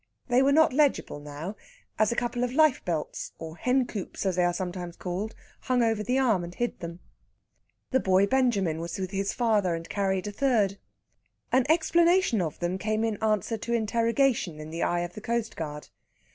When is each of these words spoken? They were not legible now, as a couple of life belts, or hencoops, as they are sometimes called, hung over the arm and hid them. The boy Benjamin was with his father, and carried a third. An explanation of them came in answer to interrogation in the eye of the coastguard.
They 0.29 0.41
were 0.41 0.51
not 0.51 0.73
legible 0.73 1.19
now, 1.19 1.55
as 1.99 2.11
a 2.11 2.15
couple 2.15 2.43
of 2.43 2.51
life 2.51 2.83
belts, 2.83 3.33
or 3.37 3.57
hencoops, 3.57 4.25
as 4.25 4.35
they 4.35 4.43
are 4.43 4.51
sometimes 4.51 4.95
called, 4.95 5.35
hung 5.59 5.83
over 5.83 6.01
the 6.01 6.17
arm 6.17 6.43
and 6.43 6.55
hid 6.55 6.79
them. 6.79 7.01
The 7.91 7.99
boy 7.99 8.25
Benjamin 8.25 8.79
was 8.81 8.97
with 8.97 9.11
his 9.11 9.31
father, 9.31 9.75
and 9.75 9.87
carried 9.87 10.25
a 10.25 10.31
third. 10.31 10.79
An 11.51 11.67
explanation 11.69 12.41
of 12.41 12.57
them 12.57 12.79
came 12.79 13.03
in 13.03 13.21
answer 13.23 13.59
to 13.59 13.73
interrogation 13.73 14.59
in 14.59 14.71
the 14.71 14.81
eye 14.81 15.01
of 15.01 15.13
the 15.13 15.21
coastguard. 15.21 15.89